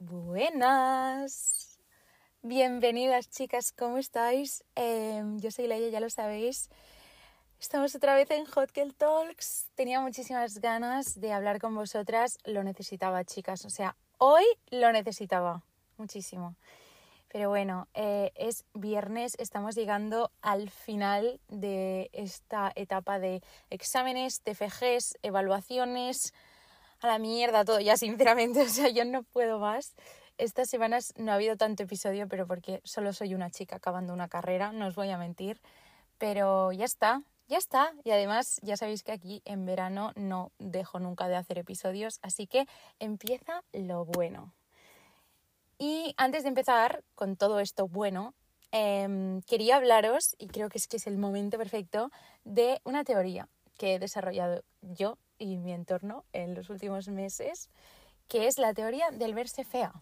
[0.00, 1.76] Buenas.
[2.42, 4.62] Bienvenidas chicas, ¿cómo estáis?
[4.76, 6.70] Em, yo soy Leia, ya lo sabéis.
[7.58, 9.66] Estamos otra vez en Hotkel Talks.
[9.74, 12.38] Tenía muchísimas ganas de hablar con vosotras.
[12.44, 13.64] Lo necesitaba, chicas.
[13.64, 15.64] O sea, hoy lo necesitaba
[15.96, 16.54] muchísimo.
[17.26, 25.18] Pero bueno, eh, es viernes, estamos llegando al final de esta etapa de exámenes, TFGs,
[25.22, 26.32] evaluaciones,
[27.00, 29.94] a la mierda todo ya, sinceramente, o sea, yo no puedo más.
[30.38, 34.28] Estas semanas no ha habido tanto episodio, pero porque solo soy una chica acabando una
[34.28, 35.60] carrera, no os voy a mentir.
[36.18, 37.92] Pero ya está, ya está.
[38.04, 42.46] Y además ya sabéis que aquí en verano no dejo nunca de hacer episodios, así
[42.46, 42.66] que
[43.00, 44.54] empieza lo bueno.
[45.78, 48.34] Y antes de empezar con todo esto bueno,
[48.72, 52.10] em, quería hablaros, y creo que es que es el momento perfecto,
[52.44, 57.70] de una teoría que he desarrollado yo y mi entorno en los últimos meses,
[58.28, 59.92] que es la teoría del verse fea.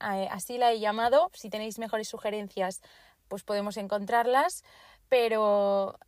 [0.00, 2.80] Eh, así la he llamado, si tenéis mejores sugerencias,
[3.28, 4.62] pues podemos encontrarlas,
[5.08, 5.98] pero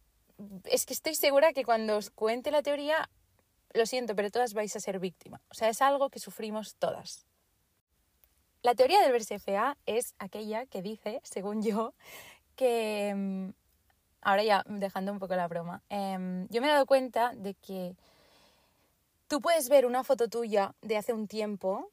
[0.65, 3.09] es que estoy segura que cuando os cuente la teoría,
[3.73, 5.41] lo siento, pero todas vais a ser víctima.
[5.49, 7.27] O sea, es algo que sufrimos todas.
[8.63, 11.95] La teoría del verse fea es aquella que dice, según yo,
[12.57, 13.13] que...
[13.15, 13.51] Mm,
[14.25, 17.95] ahora ya dejando un poco la broma, em, yo me he dado cuenta de que
[19.35, 21.91] tú puedes ver una foto tuya de hace un tiempo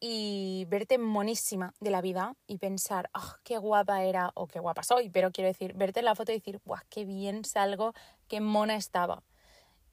[0.00, 4.82] y verte monísima de la vida y pensar, oh, qué guapa era o qué guapa
[4.82, 7.92] soy, pero quiero decir, verte en la foto y decir, guau, qué bien salgo,
[8.26, 9.22] qué mona estaba.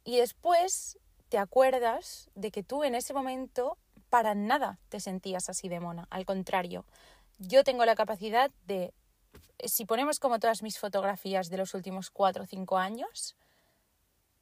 [0.04, 0.98] Y después
[1.30, 3.78] te acuerdas de que tú en ese momento
[4.10, 6.08] para nada te sentías así de mona.
[6.10, 6.84] Al contrario,
[7.38, 8.92] yo tengo la capacidad de,
[9.64, 13.36] si ponemos como todas mis fotografías de los últimos cuatro o cinco años,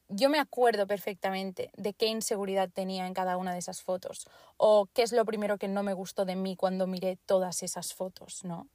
[0.08, 4.86] yo me acuerdo perfectamente de qué inseguridad tenía en cada una de esas fotos o
[4.92, 8.44] qué es lo primero que no me gustó de mí cuando miré todas esas fotos,
[8.44, 8.68] ¿no?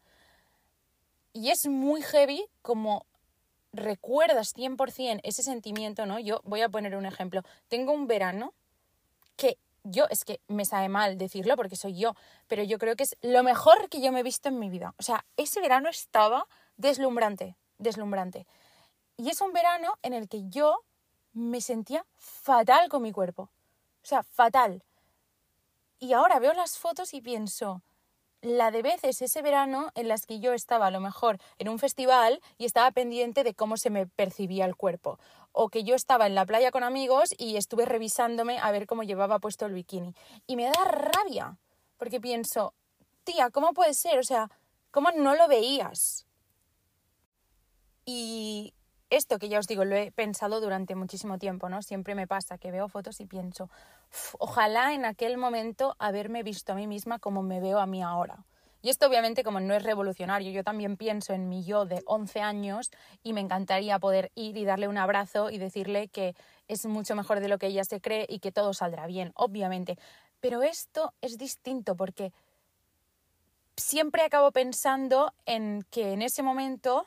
[1.34, 3.08] Y es muy heavy como
[3.72, 6.20] recuerdas 100% ese sentimiento, ¿no?
[6.20, 7.42] Yo voy a poner un ejemplo.
[7.68, 8.54] Tengo un verano
[9.36, 12.16] que yo, es que me sabe mal decirlo porque soy yo,
[12.48, 14.94] pero yo creo que es lo mejor que yo me he visto en mi vida.
[14.98, 16.48] O sea, ese verano estaba
[16.78, 18.46] deslumbrante, deslumbrante.
[19.18, 20.84] Y es un verano en el que yo
[21.34, 23.50] me sentía fatal con mi cuerpo.
[24.04, 24.84] O sea, fatal.
[26.00, 27.82] Y ahora veo las fotos y pienso,
[28.44, 31.80] la de veces ese verano en las que yo estaba a lo mejor en un
[31.80, 35.18] festival y estaba pendiente de cómo se me percibía el cuerpo.
[35.54, 39.04] O que yo estaba en la playa con amigos y estuve revisándome a ver cómo
[39.04, 40.14] llevaba puesto el bikini.
[40.46, 41.58] Y me da rabia,
[41.98, 42.74] porque pienso,
[43.24, 44.20] tía, ¿cómo puede ser?
[44.20, 44.52] O sea,
[44.92, 46.26] ¿cómo no lo veías?
[48.06, 48.74] Y
[49.16, 51.82] esto que ya os digo, lo he pensado durante muchísimo tiempo, ¿no?
[51.82, 53.70] Siempre me pasa que veo fotos y pienso,
[54.40, 58.46] ojalá en aquel momento haberme visto a mí misma como me veo a mí ahora.
[58.82, 62.42] Y esto obviamente como no es revolucionario, yo también pienso en mi yo de 11
[62.42, 62.92] años
[63.24, 66.36] y me encantaría poder ir y darle un abrazo y decirle que
[66.68, 69.98] es mucho mejor de lo que ella se cree y que todo saldrá bien, obviamente.
[70.42, 72.34] Pero esto es distinto porque
[73.78, 77.06] siempre acabo pensando en que en ese momento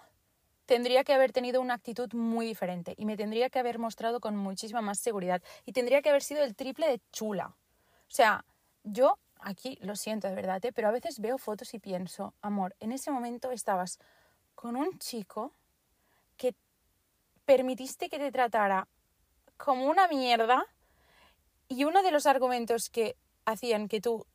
[0.66, 4.36] tendría que haber tenido una actitud muy diferente y me tendría que haber mostrado con
[4.36, 7.56] muchísima más seguridad y tendría que haber sido el triple de chula.
[8.08, 8.44] O sea,
[8.82, 10.72] yo aquí lo siento de verdad, ¿eh?
[10.72, 13.98] pero a veces veo fotos y pienso, amor, en ese momento estabas
[14.54, 15.54] con un chico
[16.36, 16.54] que
[17.44, 18.88] permitiste que te tratara
[19.56, 20.66] como una mierda
[21.68, 24.26] y uno de los argumentos que hacían que tú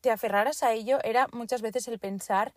[0.00, 2.52] te aferraras a ello era muchas veces el pensar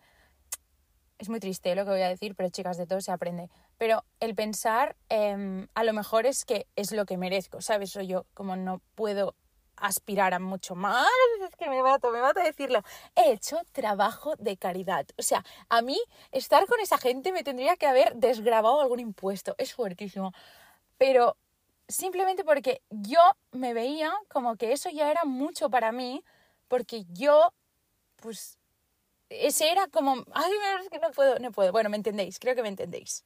[1.18, 3.48] es muy triste lo que voy a decir, pero chicas, de todo se aprende.
[3.78, 7.96] Pero el pensar, em, a lo mejor es que es lo que merezco, ¿sabes?
[7.96, 9.34] O yo, como no puedo
[9.76, 11.06] aspirar a mucho más,
[11.48, 12.82] es que me mato, me mato decirlo.
[13.14, 15.06] He hecho trabajo de caridad.
[15.18, 15.98] O sea, a mí
[16.32, 19.54] estar con esa gente me tendría que haber desgrabado algún impuesto.
[19.58, 20.32] Es fuertísimo.
[20.98, 21.36] Pero
[21.88, 23.20] simplemente porque yo
[23.52, 26.24] me veía como que eso ya era mucho para mí,
[26.68, 27.52] porque yo,
[28.16, 28.58] pues
[29.28, 30.52] ese era como, ay,
[30.82, 31.72] es que no puedo, no puedo.
[31.72, 33.24] Bueno, me entendéis, creo que me entendéis.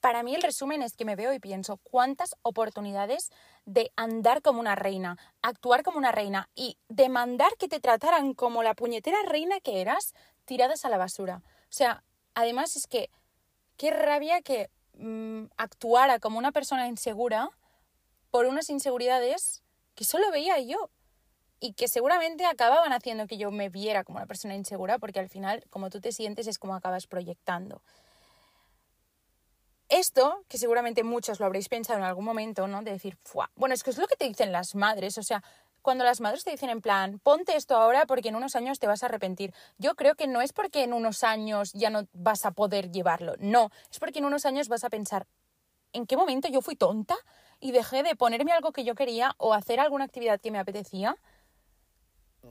[0.00, 3.30] Para mí el resumen es que me veo y pienso cuántas oportunidades
[3.64, 8.62] de andar como una reina, actuar como una reina y demandar que te trataran como
[8.62, 10.12] la puñetera reina que eras,
[10.44, 11.40] tiradas a la basura.
[11.46, 12.04] O sea,
[12.34, 13.08] además es que
[13.78, 14.68] qué rabia que
[14.98, 17.48] mm, actuara como una persona insegura
[18.30, 19.62] por unas inseguridades
[19.94, 20.90] que solo veía yo
[21.64, 25.30] y que seguramente acababan haciendo que yo me viera como una persona insegura porque al
[25.30, 27.80] final como tú te sientes es como acabas proyectando.
[29.88, 32.82] Esto, que seguramente muchos lo habréis pensado en algún momento, ¿no?
[32.82, 33.50] De decir, Fua.
[33.56, 35.42] bueno, es que es lo que te dicen las madres, o sea,
[35.80, 38.86] cuando las madres te dicen en plan, ponte esto ahora porque en unos años te
[38.86, 39.54] vas a arrepentir.
[39.78, 43.36] Yo creo que no es porque en unos años ya no vas a poder llevarlo,
[43.38, 45.26] no, es porque en unos años vas a pensar,
[45.94, 47.16] ¿en qué momento yo fui tonta
[47.58, 51.16] y dejé de ponerme algo que yo quería o hacer alguna actividad que me apetecía?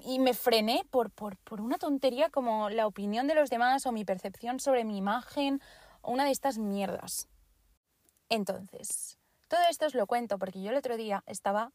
[0.02, 3.92] Y me frené por, por, por, una tontería como la opinión de los demás o
[3.92, 5.62] mi percepción sobre mi imagen
[6.02, 7.28] o una de estas mierdas.
[8.30, 11.72] Entonces, todo esto os lo cuento porque yo el otro día estaba,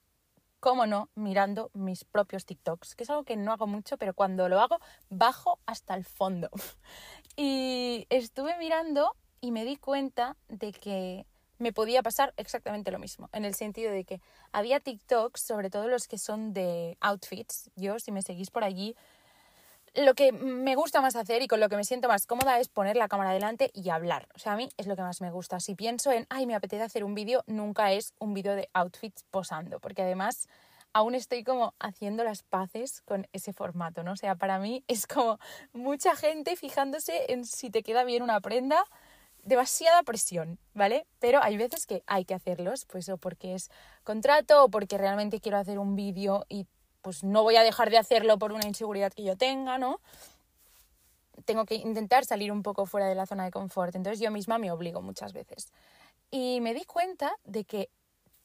[0.59, 4.49] como no, mirando mis propios TikToks, que es algo que no hago mucho, pero cuando
[4.49, 6.51] lo hago, bajo hasta el fondo.
[7.37, 11.28] y estuve mirando y me di cuenta de que
[11.59, 14.21] me podía pasar exactamente lo mismo, en el sentido de que
[14.53, 17.71] había TikToks, sobre todo los que son de outfits.
[17.77, 18.97] Yo, si me seguís por allí,
[19.95, 22.69] lo que me gusta más hacer y con lo que me siento más cómoda es
[22.69, 24.29] poner la cámara delante y hablar.
[24.35, 25.61] O sea, a mí es lo que más me gusta.
[25.61, 29.25] Si pienso en, ay, me apetece hacer un vídeo, nunca es un vídeo de outfits
[29.31, 30.49] posando, porque además
[30.93, 34.13] aún estoy como haciendo las paces con ese formato, ¿no?
[34.13, 35.39] O sea, para mí es como
[35.73, 38.85] mucha gente fijándose en si te queda bien una prenda
[39.43, 41.07] demasiada presión, ¿vale?
[41.19, 43.71] Pero hay veces que hay que hacerlos, pues o porque es
[44.05, 46.67] contrato o porque realmente quiero hacer un vídeo y
[47.03, 50.01] pues no voy a dejar de hacerlo por una inseguridad que yo tenga, ¿no?
[51.45, 54.59] Tengo que intentar salir un poco fuera de la zona de confort, entonces yo misma
[54.59, 55.73] me obligo muchas veces.
[56.31, 57.91] Y me di cuenta de que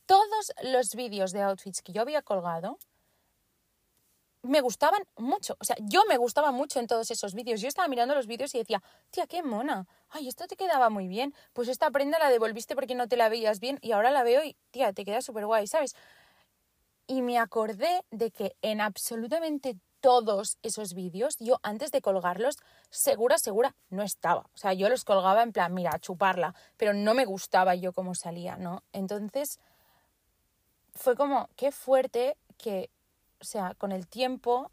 [0.06, 2.78] todos los vídeos de outfits que yo había colgado,
[4.44, 5.56] me gustaban mucho.
[5.60, 7.62] O sea, yo me gustaba mucho en todos esos vídeos.
[7.62, 9.88] Yo estaba mirando los vídeos y decía, tía, qué mona.
[10.10, 11.34] Ay, esto te quedaba muy bien.
[11.54, 14.44] Pues esta prenda la devolviste porque no te la veías bien y ahora la veo
[14.44, 15.96] y, tía, te queda súper guay, ¿sabes?
[17.08, 22.58] Y me acordé de que en absolutamente todos esos vídeos, yo antes de colgarlos,
[22.90, 24.42] segura, segura, no estaba.
[24.54, 28.14] O sea, yo los colgaba en plan, mira, chuparla, pero no me gustaba yo cómo
[28.14, 28.84] salía, ¿no?
[28.92, 29.62] Entonces,
[30.94, 32.90] fue como, qué fuerte que
[33.44, 34.72] o sea, con el tiempo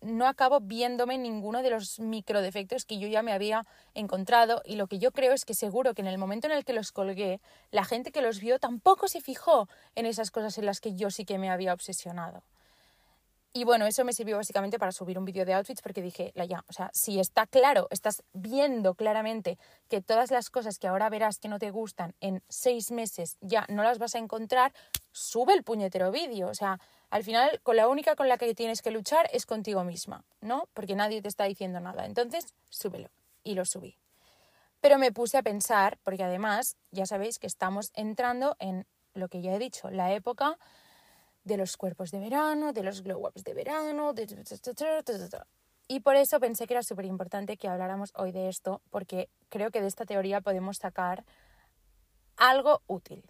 [0.00, 4.86] no acabo viéndome ninguno de los microdefectos que yo ya me había encontrado y lo
[4.86, 7.40] que yo creo es que seguro que en el momento en el que los colgué,
[7.72, 11.10] la gente que los vio tampoco se fijó en esas cosas en las que yo
[11.10, 12.44] sí que me había obsesionado.
[13.56, 16.44] Y bueno, eso me sirvió básicamente para subir un vídeo de outfits porque dije, la
[16.44, 21.08] ya, o sea, si está claro, estás viendo claramente que todas las cosas que ahora
[21.08, 24.72] verás que no te gustan en seis meses ya no las vas a encontrar,
[25.12, 26.48] sube el puñetero vídeo.
[26.48, 26.80] O sea,
[27.14, 30.68] al final con la única con la que tienes que luchar es contigo misma, ¿no?
[30.74, 32.06] Porque nadie te está diciendo nada.
[32.06, 33.08] Entonces, súbelo.
[33.44, 33.96] Y lo subí.
[34.80, 39.42] Pero me puse a pensar, porque además ya sabéis que estamos entrando en lo que
[39.42, 40.58] ya he dicho, la época
[41.44, 44.12] de los cuerpos de verano, de los glow ups de verano,
[45.86, 49.70] y por eso pensé que era súper importante que habláramos hoy de esto, porque creo
[49.70, 51.24] que de esta teoría podemos sacar
[52.36, 53.22] algo útil.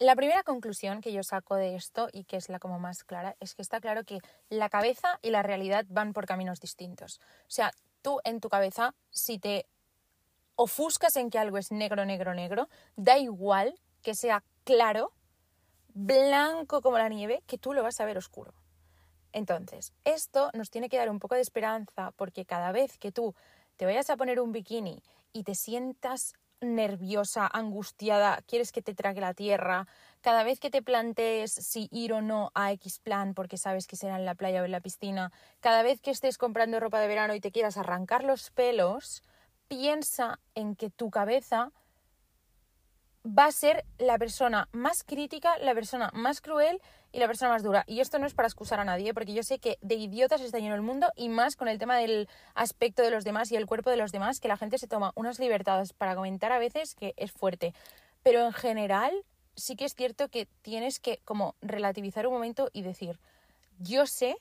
[0.00, 3.36] La primera conclusión que yo saco de esto, y que es la como más clara,
[3.40, 7.20] es que está claro que la cabeza y la realidad van por caminos distintos.
[7.42, 9.66] O sea, tú en tu cabeza, si te
[10.54, 15.12] ofuscas en que algo es negro, negro, negro, da igual que sea claro
[15.94, 18.54] blanco como la nieve que tú lo vas a ver oscuro.
[19.32, 23.34] Entonces, esto nos tiene que dar un poco de esperanza porque cada vez que tú
[23.76, 25.02] te vayas a poner un bikini
[25.32, 29.86] y te sientas nerviosa, angustiada, quieres que te trague la tierra,
[30.20, 33.96] cada vez que te plantees si ir o no a X plan porque sabes que
[33.96, 37.08] será en la playa o en la piscina, cada vez que estés comprando ropa de
[37.08, 39.22] verano y te quieras arrancar los pelos,
[39.68, 41.72] piensa en que tu cabeza
[43.24, 46.80] va a ser la persona más crítica, la persona más cruel
[47.12, 47.84] y la persona más dura.
[47.86, 50.58] Y esto no es para excusar a nadie, porque yo sé que de idiotas está
[50.58, 53.66] lleno el mundo y más con el tema del aspecto de los demás y el
[53.66, 56.94] cuerpo de los demás, que la gente se toma unas libertades para comentar a veces
[56.94, 57.74] que es fuerte.
[58.22, 59.12] Pero en general
[59.56, 63.18] sí que es cierto que tienes que como relativizar un momento y decir,
[63.78, 64.36] yo sé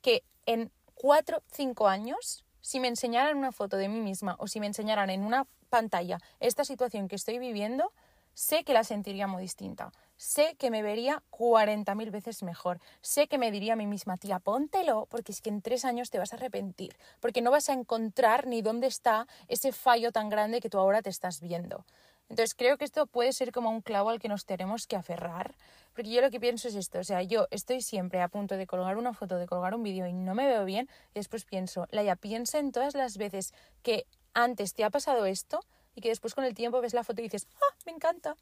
[0.00, 4.60] que en cuatro, cinco años, si me enseñaran una foto de mí misma o si
[4.60, 7.92] me enseñaran en una pantalla esta situación que estoy viviendo,
[8.34, 9.92] sé que la sentiría muy distinta.
[10.16, 12.80] Sé que me vería 40.000 veces mejor.
[13.00, 16.10] Sé que me diría a mí misma, tía, póntelo, porque es que en tres años
[16.10, 20.28] te vas a arrepentir, porque no vas a encontrar ni dónde está ese fallo tan
[20.28, 21.84] grande que tú ahora te estás viendo.
[22.28, 25.54] Entonces creo que esto puede ser como un clavo al que nos tenemos que aferrar,
[25.92, 28.66] porque yo lo que pienso es esto, o sea, yo estoy siempre a punto de
[28.66, 31.86] colgar una foto, de colgar un vídeo y no me veo bien, y después pienso,
[31.90, 35.60] Laia, piensa en todas las veces que antes te ha pasado esto
[35.94, 38.36] y que después con el tiempo ves la foto y dices, ah, me encanta.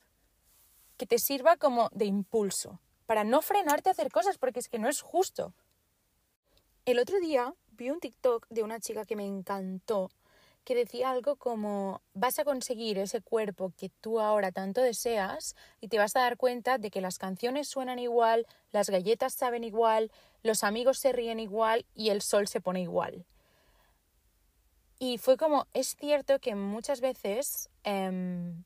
[0.97, 4.79] Que te sirva como de impulso, para no frenarte a hacer cosas, porque es que
[4.79, 5.55] no es justo.
[6.85, 10.11] El otro día vi un TikTok de una chica que me encantó,
[10.65, 15.89] que decía algo como vas a conseguir ese cuerpo que tú ahora tanto deseas y
[15.89, 20.11] te vas a dar cuenta de que las canciones suenan igual, las galletas saben igual,
[20.43, 23.25] los amigos se ríen igual y el sol se pone igual.
[25.03, 28.65] Y fue como, es cierto que muchas veces em,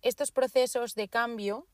[0.00, 1.66] estos procesos de cambio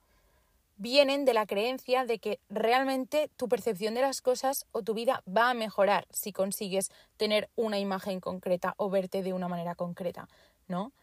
[0.77, 5.23] vienen de la creencia de que realmente tu percepción de las cosas o tu vida
[5.29, 10.31] va a mejorar si consigues tener una imagen concreta o verte de una manera concreta,
[10.67, 10.95] ¿no?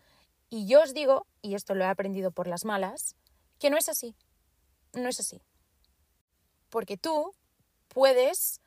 [0.50, 3.16] Y yo os digo, y esto lo he aprendido por las malas,
[3.60, 4.16] que no es así.
[4.94, 5.40] No es así.
[6.72, 7.36] Porque tú
[7.90, 8.60] puedes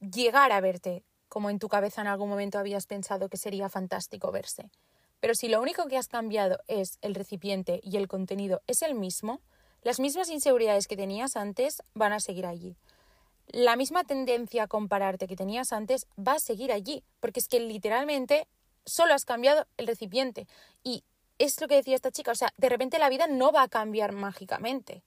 [0.00, 4.30] llegar a verte como en tu cabeza en algún momento habías pensado que sería fantástico
[4.30, 4.70] verse.
[5.18, 8.94] Pero si lo único que has cambiado es el recipiente y el contenido es el
[8.94, 9.40] mismo,
[9.82, 12.76] las mismas inseguridades que tenías antes van a seguir allí.
[13.48, 17.58] La misma tendencia a compararte que tenías antes va a seguir allí, porque es que
[17.58, 18.46] literalmente
[18.86, 20.46] solo has cambiado el recipiente.
[20.84, 21.02] Y
[21.38, 23.68] es lo que decía esta chica, o sea, de repente la vida no va a
[23.68, 25.02] cambiar mágicamente.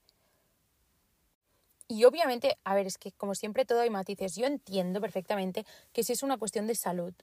[1.87, 4.35] Y obviamente, a ver, es que como siempre todo hay matices.
[4.35, 7.13] Yo entiendo perfectamente que si es una cuestión de salud,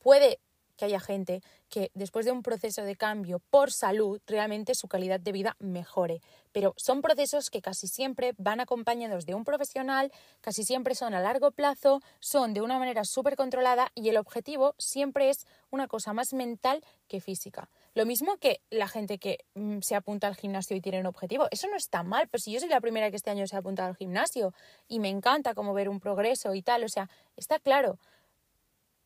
[0.00, 0.40] puede
[0.76, 5.20] que haya gente que después de un proceso de cambio por salud realmente su calidad
[5.20, 6.20] de vida mejore.
[6.52, 11.20] Pero son procesos que casi siempre van acompañados de un profesional, casi siempre son a
[11.20, 16.12] largo plazo, son de una manera súper controlada y el objetivo siempre es una cosa
[16.12, 17.70] más mental que física.
[17.94, 21.46] Lo mismo que la gente que mm, se apunta al gimnasio y tiene un objetivo.
[21.50, 23.60] Eso no está mal, pero si yo soy la primera que este año se ha
[23.60, 24.52] apuntado al gimnasio
[24.88, 27.98] y me encanta como ver un progreso y tal, o sea, está claro.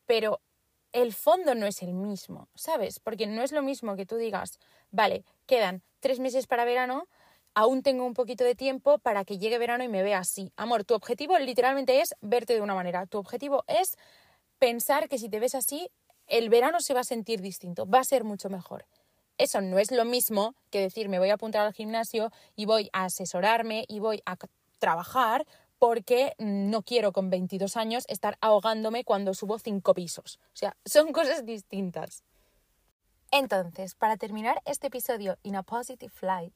[0.06, 0.40] Pero
[0.92, 3.00] el fondo no es el mismo, ¿sabes?
[3.00, 4.58] Porque no es lo mismo que tú digas,
[4.90, 7.08] vale, quedan tres meses para verano,
[7.54, 10.52] aún tengo un poquito de tiempo para que llegue verano y me vea así.
[10.56, 13.06] Amor, tu objetivo literalmente es verte de una manera.
[13.06, 13.96] Tu objetivo es
[14.58, 15.90] pensar que si te ves así,
[16.26, 18.86] el verano se va a sentir distinto, va a ser mucho mejor.
[19.38, 22.90] Eso no es lo mismo que decir me voy a apuntar al gimnasio y voy
[22.92, 24.36] a asesorarme y voy a
[24.78, 25.46] trabajar
[25.78, 30.38] porque no quiero con 22 años estar ahogándome cuando subo cinco pisos.
[30.54, 32.24] O sea, son cosas distintas.
[33.30, 36.54] Entonces, para terminar este episodio in a positive flight,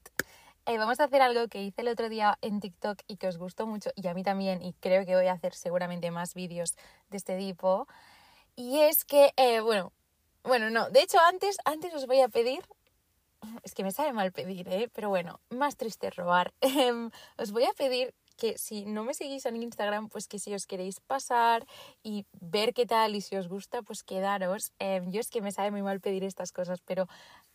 [0.65, 3.37] eh, vamos a hacer algo que hice el otro día en TikTok y que os
[3.37, 6.75] gustó mucho y a mí también y creo que voy a hacer seguramente más vídeos
[7.09, 7.87] de este tipo.
[8.55, 9.91] Y es que, eh, bueno,
[10.43, 12.63] bueno, no, de hecho antes, antes os voy a pedir,
[13.63, 14.89] es que me sabe mal pedir, ¿eh?
[14.93, 16.53] pero bueno, más triste robar.
[16.61, 20.53] Em, os voy a pedir que si no me seguís en Instagram, pues que si
[20.53, 21.65] os queréis pasar
[22.03, 24.71] y ver qué tal y si os gusta, pues quedaros.
[24.79, 27.07] Em, yo es que me sabe muy mal pedir estas cosas, pero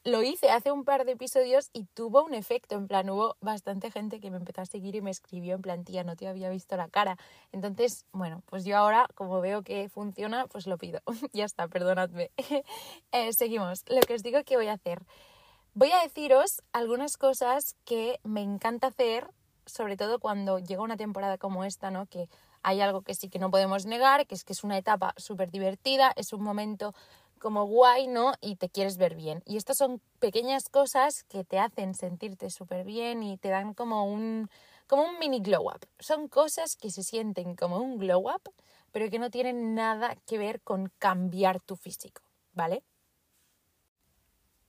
[0.05, 2.77] lo hice hace un par de episodios y tuvo un efecto.
[2.77, 5.85] En plan, hubo bastante gente que me empezó a seguir y me escribió en plan,
[5.85, 7.17] tía, no te había visto la cara.
[7.53, 11.01] Entonces, bueno, pues yo ahora, como veo que funciona, pues lo pido.
[11.33, 12.31] ya está, perdonadme.
[13.13, 13.85] eh, seguimos.
[13.89, 15.03] Lo que os digo que voy a hacer.
[15.75, 19.31] Voy a deciros algunas cosas que me encanta hacer
[19.69, 22.07] sobre todo cuando llega una temporada como esta, ¿no?
[22.07, 22.29] Que
[22.63, 25.51] hay algo que sí que no podemos negar, que es que es una etapa súper
[25.51, 26.95] divertida, es un momento
[27.39, 28.35] como guay, ¿no?
[28.41, 29.43] Y te quieres ver bien.
[29.47, 34.05] Y estas son pequeñas cosas que te hacen sentirte súper bien y te dan como
[34.05, 34.51] un,
[34.87, 35.87] como un mini glow up.
[36.01, 38.53] Son cosas que se sienten como un glow up,
[38.91, 42.23] pero que no tienen nada que ver con cambiar tu físico,
[42.53, 42.83] ¿vale?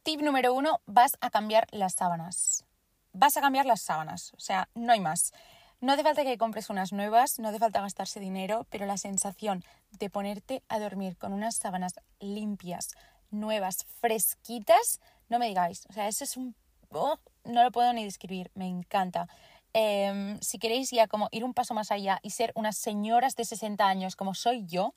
[0.04, 2.66] Tip número uno, vas a cambiar las sábanas
[3.14, 5.34] vas a cambiar las sábanas, o sea, no hay más.
[5.82, 9.64] No hace falta que compres unas nuevas, no hace falta gastarse dinero, pero la sensación
[9.92, 12.90] de ponerte a dormir con unas sábanas limpias,
[13.32, 15.00] nuevas, fresquitas,
[15.30, 15.86] no me digáis.
[15.90, 16.54] O sea, eso es un...
[16.92, 19.30] Oh, no lo puedo ni describir, me encanta.
[19.72, 23.46] Em, si queréis ya como ir un paso más allá y ser unas señoras de
[23.46, 24.96] 60 años como soy yo,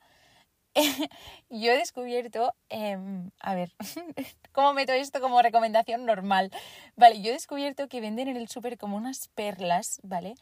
[1.50, 3.72] yo he descubierto, em, a ver,
[4.52, 6.50] ¿cómo meto esto como recomendación normal?
[6.96, 10.34] Vale, yo he descubierto que venden en el súper como unas perlas, ¿vale?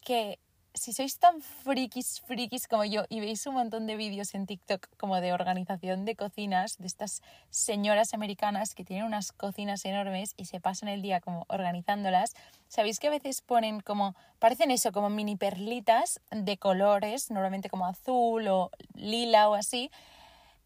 [0.00, 0.38] Que
[0.74, 4.88] si sois tan frikis, frikis como yo y veis un montón de vídeos en TikTok
[4.96, 10.46] como de organización de cocinas, de estas señoras americanas que tienen unas cocinas enormes y
[10.46, 12.34] se pasan el día como organizándolas,
[12.68, 17.86] sabéis que a veces ponen como, parecen eso, como mini perlitas de colores, normalmente como
[17.86, 19.90] azul o lila o así,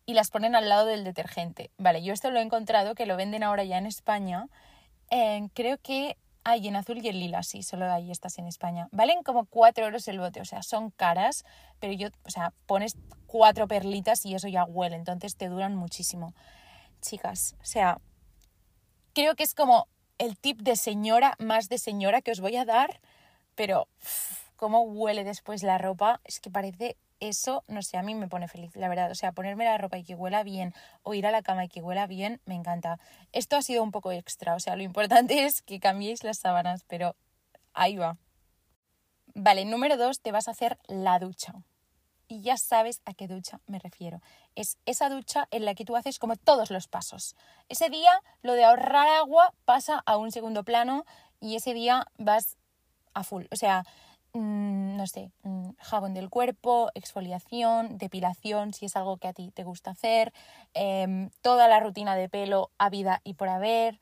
[0.06, 1.70] y las ponen al lado del detergente.
[1.76, 4.46] Vale, yo esto lo he encontrado, que lo venden ahora ya en España.
[5.10, 6.16] Eh, creo que
[6.48, 8.88] hay en azul y en lila, sí, solo hay estas en España.
[8.90, 11.44] Valen como 4 euros el bote, o sea, son caras,
[11.78, 16.34] pero yo, o sea, pones cuatro perlitas y eso ya huele, entonces te duran muchísimo.
[17.02, 18.00] Chicas, o sea,
[19.12, 22.64] creo que es como el tip de señora, más de señora que os voy a
[22.64, 23.00] dar,
[23.54, 23.86] pero
[24.56, 28.48] cómo huele después la ropa, es que parece eso, no sé, a mí me pone
[28.48, 29.10] feliz, la verdad.
[29.10, 31.68] O sea, ponerme la ropa y que huela bien o ir a la cama y
[31.68, 32.98] que huela bien, me encanta.
[33.32, 36.84] Esto ha sido un poco extra, o sea, lo importante es que cambiéis las sábanas,
[36.86, 37.16] pero
[37.74, 38.16] ahí va.
[39.34, 41.54] Vale, número dos, te vas a hacer la ducha.
[42.30, 44.20] Y ya sabes a qué ducha me refiero.
[44.54, 47.34] Es esa ducha en la que tú haces como todos los pasos.
[47.70, 51.06] Ese día lo de ahorrar agua pasa a un segundo plano
[51.40, 52.58] y ese día vas
[53.14, 53.46] a full.
[53.50, 53.84] O sea,
[54.34, 59.50] Mm, no sé, mm, jabón del cuerpo, exfoliación, depilación, si es algo que a ti
[59.52, 60.32] te gusta hacer,
[60.74, 63.98] em, toda la rutina de pelo a vida y por haber.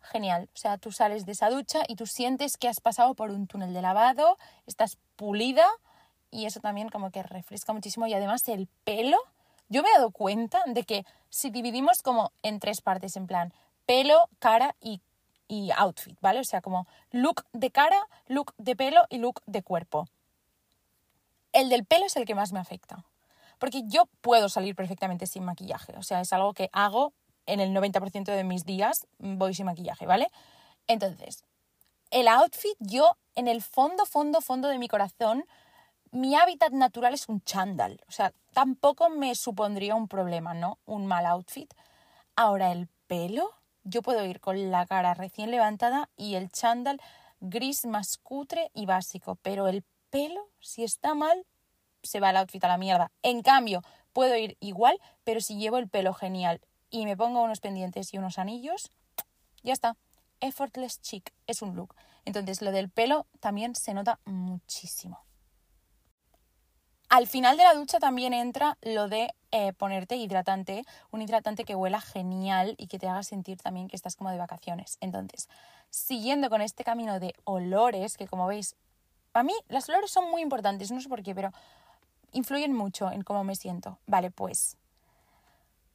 [0.00, 3.30] Genial, o sea, tú sales de esa ducha y tú sientes que has pasado por
[3.30, 5.66] un túnel de lavado, estás pulida
[6.30, 9.18] y eso también como que refresca muchísimo y además el pelo,
[9.68, 13.52] yo me he dado cuenta de que si dividimos como en tres partes, en plan
[13.86, 15.00] pelo, cara y
[15.48, 16.40] y outfit, ¿vale?
[16.40, 20.06] O sea, como look de cara, look de pelo y look de cuerpo.
[21.52, 23.04] El del pelo es el que más me afecta.
[23.58, 25.96] Porque yo puedo salir perfectamente sin maquillaje.
[25.96, 27.12] O sea, es algo que hago
[27.46, 30.30] en el 90% de mis días, voy sin maquillaje, ¿vale?
[30.86, 31.42] Entonces,
[32.10, 35.44] el outfit, yo en el fondo, fondo, fondo de mi corazón,
[36.10, 38.00] mi hábitat natural es un chándal.
[38.08, 40.78] O sea, tampoco me supondría un problema, ¿no?
[40.84, 41.72] Un mal outfit.
[42.36, 43.50] Ahora, el pelo,
[43.88, 47.00] yo puedo ir con la cara recién levantada y el chándal
[47.40, 51.46] gris más cutre y básico, pero el pelo, si está mal,
[52.02, 53.10] se va el outfit a la mierda.
[53.22, 57.60] En cambio, puedo ir igual, pero si llevo el pelo genial y me pongo unos
[57.60, 58.90] pendientes y unos anillos,
[59.62, 59.96] ya está.
[60.40, 61.94] Effortless chic es un look.
[62.24, 65.27] Entonces, lo del pelo también se nota muchísimo.
[67.08, 71.74] Al final de la ducha también entra lo de eh, ponerte hidratante, un hidratante que
[71.74, 74.98] huela genial y que te haga sentir también que estás como de vacaciones.
[75.00, 75.48] Entonces,
[75.88, 78.76] siguiendo con este camino de olores, que como veis,
[79.32, 81.50] a mí los olores son muy importantes, no sé por qué, pero
[82.32, 83.98] influyen mucho en cómo me siento.
[84.06, 84.76] Vale, pues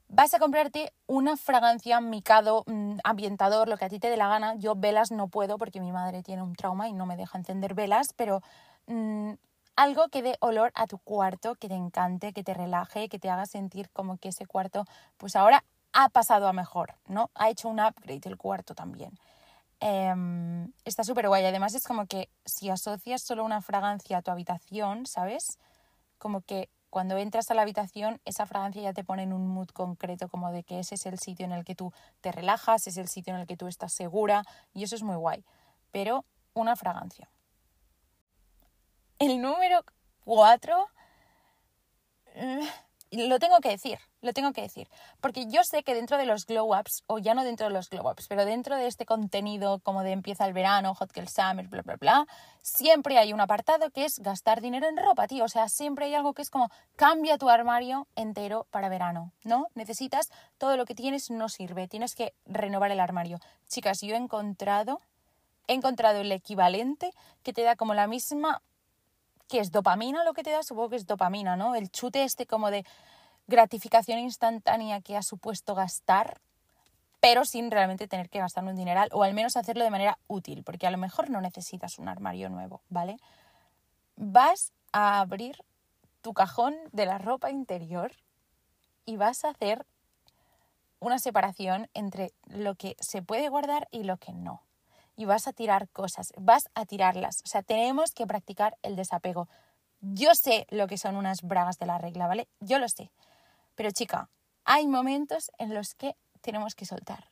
[0.08, 4.29] vas a comprarte una fragancia, micado, mm, ambientador, lo que a ti te dé la
[4.29, 4.55] gana.
[4.55, 7.75] Yo velas no puedo porque mi madre tiene un trauma y no me deja encender
[7.75, 8.41] velas, pero
[8.88, 9.34] mm,
[9.75, 13.30] algo que dé olor a tu cuarto, que te encante, que te relaje, que te
[13.30, 14.86] haga sentir como que ese cuarto,
[15.18, 17.29] pues ahora ha pasado a mejor, ¿no?
[17.36, 19.18] Ha hecho un upgrade el cuarto también.
[19.79, 21.46] Em, está súper guay.
[21.46, 25.59] Además es como que si asocias solo una fragancia a tu habitación, ¿sabes?
[26.18, 29.70] Como que cuando entras a la habitación, esa fragancia ya te pone en un mood
[29.70, 32.98] concreto, como de que ese es el sitio en el que tú te relajas, es
[32.98, 35.44] el sitio en el que tú estás segura, y eso es muy guay.
[35.92, 37.32] Pero una fragancia.
[39.24, 39.86] El número
[40.25, 40.90] cuatro,
[42.36, 44.90] mm, lo tengo que decir, lo tengo que decir.
[45.22, 47.90] Porque yo sé que dentro de los glow ups, o ya no dentro de los
[47.90, 51.70] glow ups, pero dentro de este contenido como de empieza el verano, hot girl summer,
[51.70, 52.27] bla, bla, bla,
[52.62, 55.46] siempre hay un apartado que es gastar dinero en ropa, tío.
[55.46, 59.68] O sea, siempre hay algo que es como cambia tu armario entero para verano, ¿no?
[59.74, 63.40] Necesitas, todo lo que tienes no sirve, tienes que renovar el armario.
[63.70, 65.00] Chicas, yo he encontrado,
[65.68, 68.62] he encontrado el equivalente que te da como la misma
[69.48, 70.64] ¿Qué es dopamina lo que te da?
[70.64, 71.75] Supongo que es dopamina, ¿no?
[71.75, 72.86] El chute este como de
[73.48, 76.40] gratificación instantánea que ha supuesto gastar,
[77.20, 80.64] pero sin realmente tener que gastar un dineral, o al menos hacerlo de manera útil,
[80.64, 83.18] porque a lo mejor no necesitas un armario nuevo, ¿vale?
[84.16, 85.64] Vas a abrir
[86.22, 88.12] tu cajón de la ropa interior
[89.06, 89.86] y vas a hacer
[91.00, 94.64] una separación entre lo que se puede guardar y lo que no
[95.15, 97.41] y vas a tirar cosas, vas a tirarlas.
[97.45, 99.47] O sea, tenemos que practicar el desapego.
[100.01, 102.47] Yo sé lo que son unas bragas de la regla, ¿vale?
[102.59, 103.11] Yo lo sé.
[103.75, 104.29] Pero chica,
[104.65, 107.29] hay momentos en los que tenemos que soltar.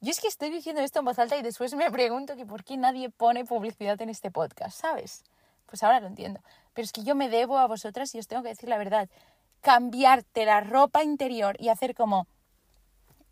[0.00, 2.62] Yo es que estoy diciendo esto en voz alta y después me pregunto que por
[2.62, 5.24] qué nadie pone publicidad en este podcast, ¿sabes?
[5.66, 6.40] Pues ahora lo entiendo.
[6.74, 9.08] Pero es que yo me debo a vosotras y os tengo que decir la verdad.
[9.62, 12.26] Cambiarte la ropa interior y hacer como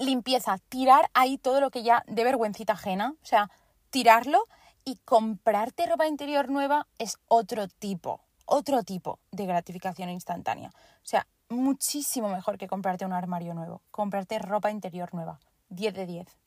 [0.02, 3.50] limpieza, tirar ahí todo lo que ya de vergüencita ajena, o sea,
[3.90, 4.46] tirarlo
[4.84, 10.70] y comprarte ropa interior nueva es otro tipo, otro tipo de gratificación instantánea.
[10.70, 15.38] O sea, muchísimo mejor que comprarte un armario nuevo, comprarte ropa interior nueva,
[15.68, 16.38] 10 de 10.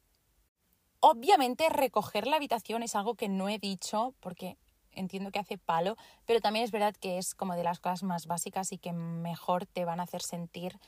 [0.99, 4.57] Obviamente recoger la habitación es algo que no he dicho porque
[4.91, 8.27] entiendo que hace palo, pero también es verdad que es como de las cosas más
[8.27, 10.79] básicas y que mejor te van a hacer sentir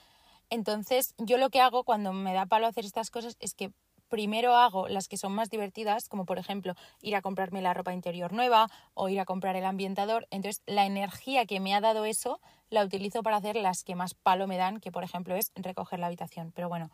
[0.50, 3.72] entonces, yo lo que hago cuando me da palo hacer estas cosas es que
[4.10, 7.94] primero hago las que son más divertidas, como por ejemplo ir a comprarme la ropa
[7.94, 10.28] interior nueva o ir a comprar el ambientador.
[10.32, 14.14] Entonces, la energía que me ha dado eso la utilizo para hacer las que más
[14.14, 16.52] palo me dan, que por ejemplo es recoger la habitación.
[16.54, 16.90] Pero bueno,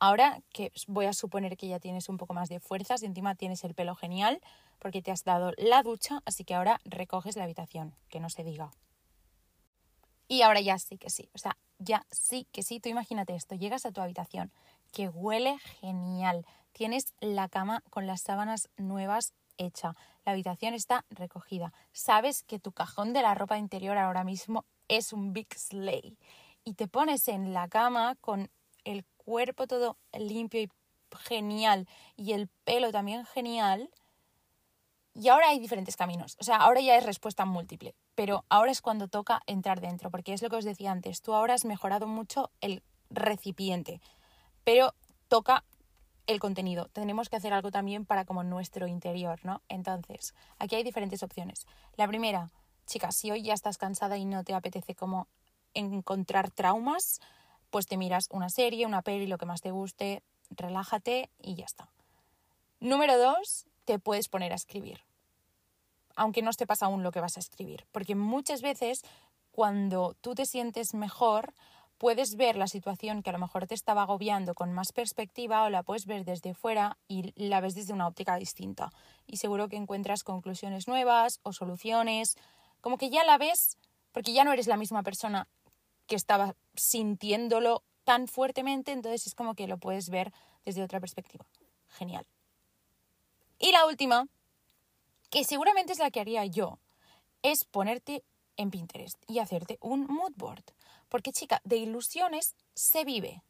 [0.00, 3.34] Ahora que voy a suponer que ya tienes un poco más de fuerzas y encima
[3.34, 4.40] tienes el pelo genial
[4.78, 8.44] porque te has dado la ducha, así que ahora recoges la habitación, que no se
[8.44, 8.70] diga.
[10.28, 13.54] Y ahora ya sí que sí, o sea, ya sí que sí, tú imagínate esto,
[13.54, 14.52] llegas a tu habitación,
[14.92, 21.72] que huele genial, tienes la cama con las sábanas nuevas hecha, la habitación está recogida,
[21.92, 26.16] sabes que tu cajón de la ropa interior ahora mismo es un big sleigh.
[26.64, 28.50] Y te pones en la cama con
[28.84, 30.68] el cuerpo todo limpio y
[31.16, 33.90] genial y el pelo también genial.
[35.20, 38.80] Y ahora hay diferentes caminos, o sea, ahora ya es respuesta múltiple, pero ahora es
[38.80, 42.06] cuando toca entrar dentro, porque es lo que os decía antes, tú ahora has mejorado
[42.06, 44.00] mucho el recipiente,
[44.62, 44.94] pero
[45.26, 45.64] toca
[46.28, 46.86] el contenido.
[46.92, 49.60] Tenemos que hacer algo también para como nuestro interior, ¿no?
[49.68, 51.66] Entonces, aquí hay diferentes opciones.
[51.96, 52.52] La primera,
[52.86, 55.26] chicas, si hoy ya estás cansada y no te apetece como
[55.74, 57.20] encontrar traumas,
[57.70, 61.64] pues te miras una serie, una peli, lo que más te guste, relájate y ya
[61.64, 61.90] está.
[62.78, 65.07] Número dos, te puedes poner a escribir.
[66.18, 67.86] Aunque no te pasa aún lo que vas a escribir.
[67.92, 69.02] Porque muchas veces
[69.52, 71.54] cuando tú te sientes mejor,
[71.96, 75.70] puedes ver la situación que a lo mejor te estaba agobiando con más perspectiva o
[75.70, 78.90] la puedes ver desde fuera y la ves desde una óptica distinta.
[79.26, 82.36] Y seguro que encuentras conclusiones nuevas o soluciones.
[82.80, 83.78] Como que ya la ves
[84.10, 85.46] porque ya no eres la misma persona
[86.08, 90.32] que estaba sintiéndolo tan fuertemente, entonces es como que lo puedes ver
[90.64, 91.46] desde otra perspectiva.
[91.90, 92.26] Genial.
[93.58, 94.26] Y la última,
[95.30, 96.78] que seguramente es la que haría yo,
[97.42, 98.24] es ponerte
[98.56, 100.64] en Pinterest y hacerte un mood board.
[101.08, 103.42] Porque chica, de ilusiones se vive.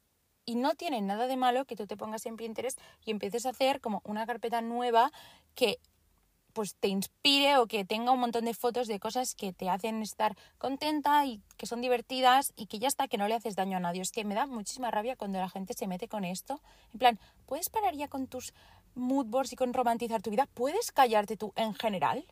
[0.45, 3.51] Y no tiene nada de malo que tú te pongas en Pinterest y empieces a
[3.51, 5.13] hacer como una carpeta nueva
[5.55, 5.79] que
[6.55, 10.03] pues te inspire o que tenga un montón de fotos de cosas que te hacen
[10.03, 13.77] estar contenta y que son divertidas y que ya está, que no le haces daño
[13.77, 14.03] a nadie.
[14.03, 16.61] Es que me da muchísima rabia cuando la gente se mete con esto.
[16.93, 18.55] En plan, ¿puedes parar ya con tus
[18.99, 20.47] mood boards y con romantizar tu vida?
[20.53, 22.27] ¿Puedes callarte tú en general?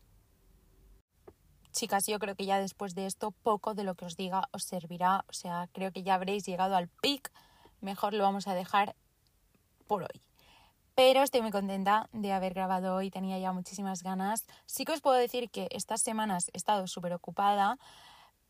[1.73, 4.65] Chicas, yo creo que ya después de esto poco de lo que os diga os
[4.65, 5.25] servirá.
[5.29, 7.31] O sea, creo que ya habréis llegado al pic.
[7.81, 8.97] Mejor lo vamos a dejar
[9.87, 10.23] por hoy.
[10.95, 14.47] Pero estoy muy contenta de haber grabado hoy, tenía ya muchísimas ganas.
[14.65, 17.79] Sí que os puedo decir que estas semanas he estado súper ocupada,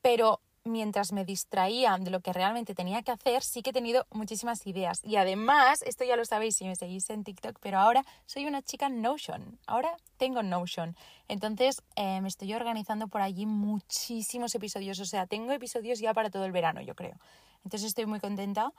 [0.00, 4.06] pero mientras me distraía de lo que realmente tenía que hacer, sí que he tenido
[4.10, 5.00] muchísimas ideas.
[5.04, 8.62] Y además, esto ya lo sabéis si me seguís en TikTok, pero ahora soy una
[8.62, 9.58] chica Notion.
[9.66, 10.96] Ahora tengo Notion.
[11.28, 14.98] Entonces eh, me estoy organizando por allí muchísimos episodios.
[15.00, 17.16] O sea, tengo episodios ya para todo el verano, yo creo.
[17.64, 18.72] Entonces estoy muy contenta.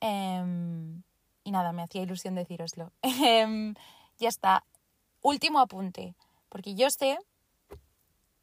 [0.00, 1.02] Em,
[1.44, 2.92] y nada, me hacía ilusión deciroslo.
[3.02, 3.74] Em,
[4.18, 4.64] ya está.
[5.22, 6.14] Último apunte,
[6.48, 7.18] porque yo sé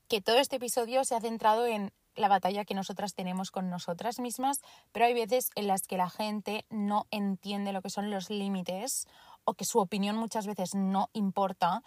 [0.08, 4.20] que todo este episodio se ha centrado en la batalla que nosotras tenemos con nosotras
[4.20, 8.30] mismas, pero hay veces en las que la gente no entiende lo que son los
[8.30, 9.08] límites
[9.46, 11.84] o que su opinión muchas veces no importa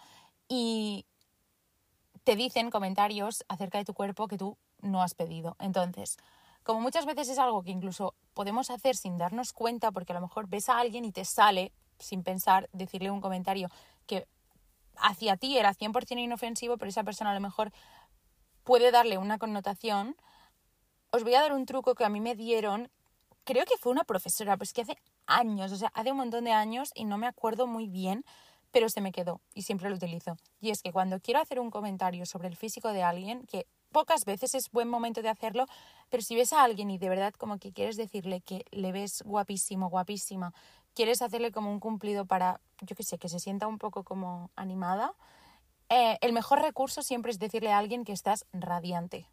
[0.47, 1.05] y
[2.23, 5.55] te dicen comentarios acerca de tu cuerpo que tú no has pedido.
[5.59, 6.17] Entonces,
[6.63, 10.21] como muchas veces es algo que incluso podemos hacer sin darnos cuenta, porque a lo
[10.21, 13.69] mejor ves a alguien y te sale, sin pensar, decirle un comentario
[14.07, 14.27] que
[14.95, 17.71] hacia ti era 100% inofensivo, pero esa persona a lo mejor
[18.63, 20.15] puede darle una connotación.
[21.11, 22.89] Os voy a dar un truco que a mí me dieron,
[23.43, 26.51] creo que fue una profesora, pues que hace años, o sea, hace un montón de
[26.51, 28.25] años y no me acuerdo muy bien,
[28.71, 30.37] pero se me quedó y siempre lo utilizo.
[30.59, 34.25] Y es que cuando quiero hacer un comentario sobre el físico de alguien, que pocas
[34.25, 35.67] veces es buen momento de hacerlo,
[36.09, 39.21] pero si ves a alguien y de verdad como que quieres decirle que le ves
[39.23, 40.53] guapísimo, guapísima,
[40.95, 44.49] quieres hacerle como un cumplido para, yo qué sé, que se sienta un poco como
[44.55, 45.13] animada,
[45.95, 49.27] eh, el mejor recurso siempre es decirle a alguien que estás radiante.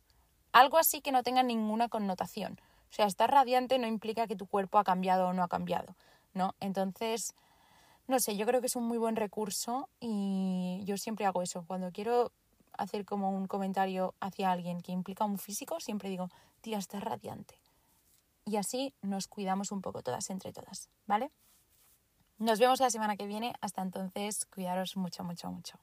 [0.53, 2.61] Algo así que no tenga ninguna connotación.
[2.91, 5.97] O sea, estar radiante no implica que tu cuerpo ha cambiado o no ha cambiado,
[6.35, 6.55] ¿no?
[6.61, 7.35] Entonces,
[8.09, 11.65] no sé, yo creo que es un muy buen recurso y yo siempre hago eso.
[11.67, 12.31] Cuando quiero
[12.77, 16.29] hacer como un comentario hacia alguien que implica un físico, siempre digo,
[16.61, 17.59] tía, estás radiante.
[18.45, 21.31] Y así nos cuidamos un poco todas entre todas, ¿vale?
[22.37, 23.55] Nos vemos la semana que viene.
[23.63, 25.79] Hasta entonces, cuidaros mucho, mucho, mucho.